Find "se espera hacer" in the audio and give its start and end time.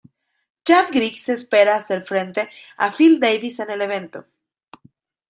1.25-2.01